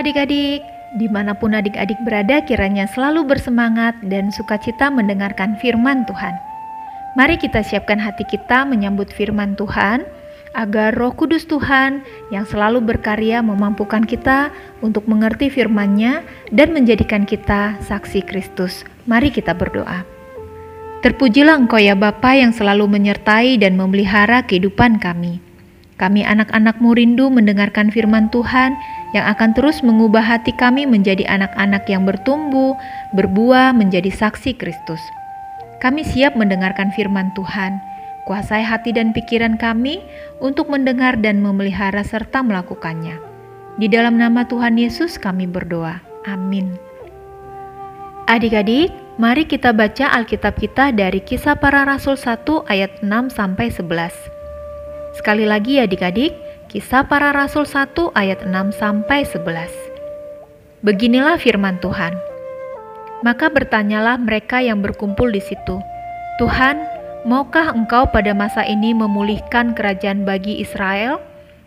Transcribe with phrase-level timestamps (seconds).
[0.00, 0.64] Adik-adik,
[0.96, 6.32] di mana pun adik-adik berada kiranya selalu bersemangat dan sukacita mendengarkan firman Tuhan.
[7.20, 10.08] Mari kita siapkan hati kita menyambut firman Tuhan,
[10.56, 12.00] agar roh kudus Tuhan
[12.32, 14.48] yang selalu berkarya memampukan kita
[14.80, 18.88] untuk mengerti firman-Nya dan menjadikan kita saksi Kristus.
[19.04, 20.08] Mari kita berdoa.
[21.04, 25.44] Terpujilah Engkau ya Bapa yang selalu menyertai dan memelihara kehidupan kami.
[26.00, 28.72] Kami anak-anakmu rindu mendengarkan firman Tuhan
[29.10, 32.78] yang akan terus mengubah hati kami menjadi anak-anak yang bertumbuh,
[33.14, 35.02] berbuah menjadi saksi Kristus.
[35.80, 37.80] Kami siap mendengarkan firman Tuhan.
[38.28, 40.04] Kuasai hati dan pikiran kami
[40.38, 43.16] untuk mendengar dan memelihara serta melakukannya.
[43.80, 45.98] Di dalam nama Tuhan Yesus kami berdoa.
[46.28, 46.76] Amin.
[48.28, 54.12] Adik-adik, mari kita baca Alkitab kita dari Kisah Para Rasul 1 ayat 6 sampai 11.
[55.18, 56.36] Sekali lagi ya adik-adik,
[56.70, 60.86] kisah para rasul 1 ayat 6 sampai 11.
[60.86, 62.14] Beginilah firman Tuhan.
[63.26, 65.82] Maka bertanyalah mereka yang berkumpul di situ,
[66.38, 66.78] Tuhan,
[67.26, 71.18] maukah engkau pada masa ini memulihkan kerajaan bagi Israel?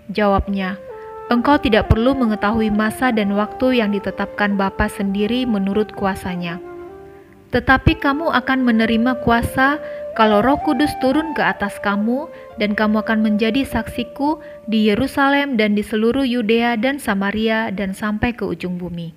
[0.08, 0.80] Jawabnya,
[1.28, 6.64] engkau tidak perlu mengetahui masa dan waktu yang ditetapkan Bapa sendiri menurut kuasanya.
[7.52, 12.30] Tetapi kamu akan menerima kuasa kalau Roh Kudus turun ke atas kamu,
[12.62, 14.38] dan kamu akan menjadi saksiku
[14.70, 19.14] di Yerusalem dan di seluruh Yudea dan Samaria dan sampai ke ujung bumi.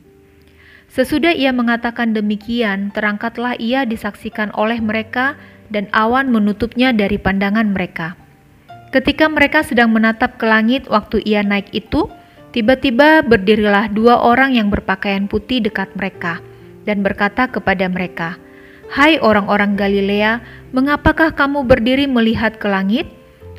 [0.88, 5.36] Sesudah ia mengatakan demikian, terangkatlah ia disaksikan oleh mereka
[5.68, 8.16] dan awan menutupnya dari pandangan mereka.
[8.94, 12.08] Ketika mereka sedang menatap ke langit waktu ia naik itu,
[12.56, 16.40] tiba-tiba berdirilah dua orang yang berpakaian putih dekat mereka
[16.88, 18.40] dan berkata kepada mereka,
[18.86, 20.38] Hai orang-orang Galilea,
[20.70, 23.10] mengapakah kamu berdiri melihat ke langit?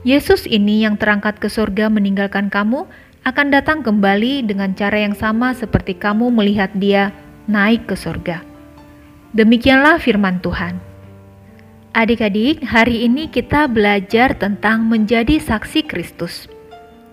[0.07, 2.87] Yesus ini yang terangkat ke surga meninggalkan kamu
[3.27, 7.11] akan datang kembali dengan cara yang sama seperti kamu melihat dia
[7.43, 8.39] naik ke surga.
[9.35, 10.79] Demikianlah firman Tuhan.
[11.91, 16.47] Adik-adik, hari ini kita belajar tentang menjadi saksi Kristus.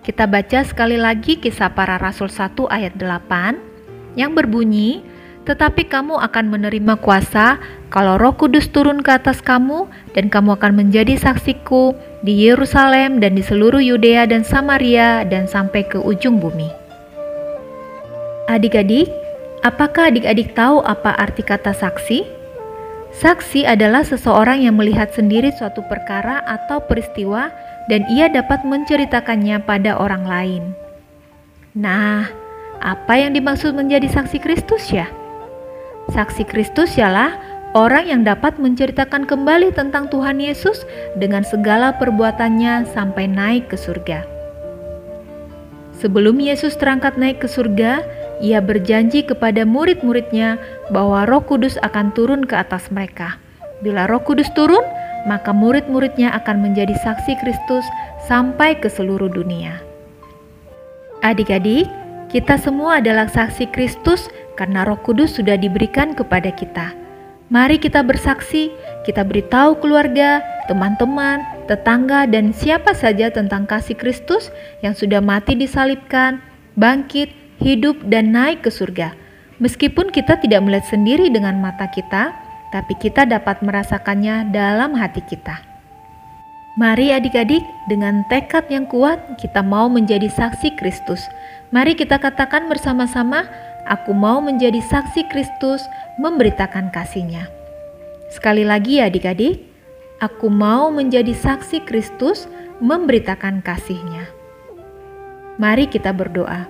[0.07, 5.03] Kita baca sekali lagi kisah para rasul 1 ayat 8 yang berbunyi,
[5.45, 7.61] tetapi kamu akan menerima kuasa
[7.93, 11.93] kalau Roh Kudus turun ke atas kamu, dan kamu akan menjadi saksiku
[12.25, 16.67] di Yerusalem dan di seluruh Yudea dan Samaria, dan sampai ke ujung bumi.
[18.49, 19.07] Adik-adik,
[19.61, 22.25] apakah adik-adik tahu apa arti kata saksi?
[23.15, 27.47] Saksi adalah seseorang yang melihat sendiri suatu perkara atau peristiwa,
[27.87, 30.63] dan ia dapat menceritakannya pada orang lain.
[31.77, 32.27] Nah,
[32.81, 35.07] apa yang dimaksud menjadi saksi Kristus ya?
[36.15, 37.35] Saksi Kristus ialah
[37.75, 40.87] orang yang dapat menceritakan kembali tentang Tuhan Yesus
[41.19, 44.23] dengan segala perbuatannya sampai naik ke surga.
[45.99, 47.99] Sebelum Yesus terangkat naik ke surga,
[48.39, 50.55] ia berjanji kepada murid-muridnya
[50.87, 53.35] bahwa Roh Kudus akan turun ke atas mereka.
[53.83, 54.87] Bila Roh Kudus turun,
[55.27, 57.83] maka murid-muridnya akan menjadi saksi Kristus
[58.23, 59.83] sampai ke seluruh dunia.
[61.27, 61.91] Adik-adik,
[62.35, 64.27] kita semua adalah saksi Kristus
[64.59, 66.91] karena Roh Kudus sudah diberikan kepada kita.
[67.47, 68.75] Mari kita bersaksi,
[69.07, 71.39] kita beritahu keluarga, teman-teman,
[71.71, 74.51] tetangga, dan siapa saja tentang kasih Kristus
[74.83, 76.43] yang sudah mati disalibkan,
[76.75, 77.31] bangkit,
[77.63, 79.15] hidup, dan naik ke surga.
[79.63, 82.35] Meskipun kita tidak melihat sendiri dengan mata kita,
[82.75, 85.74] tapi kita dapat merasakannya dalam hati kita.
[86.75, 91.23] Mari adik-adik, dengan tekad yang kuat kita mau menjadi saksi Kristus.
[91.71, 93.47] Mari kita katakan bersama-sama,
[93.85, 95.85] Aku mau menjadi saksi Kristus
[96.17, 97.45] memberitakan kasihnya.
[98.33, 99.61] Sekali lagi ya adik-adik,
[100.17, 102.49] aku mau menjadi saksi Kristus
[102.81, 104.25] memberitakan kasihnya.
[105.61, 106.65] Mari kita berdoa.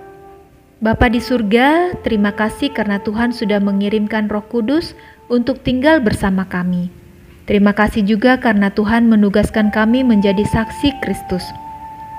[0.76, 4.92] Bapa di surga, terima kasih karena Tuhan sudah mengirimkan roh kudus
[5.32, 6.92] untuk tinggal bersama kami.
[7.46, 11.46] Terima kasih juga karena Tuhan menugaskan kami menjadi saksi Kristus.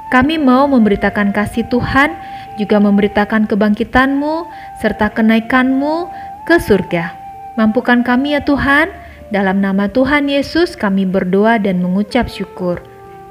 [0.08, 2.16] Kami mau memberitakan kasih Tuhan
[2.56, 4.48] juga memberitakan kebangkitanmu
[4.80, 6.08] serta kenaikanmu
[6.48, 7.12] ke surga.
[7.60, 8.88] Mampukan kami ya Tuhan,
[9.28, 12.80] dalam nama Tuhan Yesus kami berdoa dan mengucap syukur.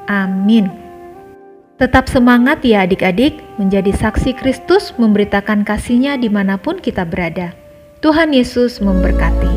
[0.04, 0.68] Amin.
[1.80, 7.56] Tetap semangat ya adik-adik, menjadi saksi Kristus memberitakan kasihnya di mana pun kita berada.
[8.04, 9.55] Tuhan Yesus memberkati.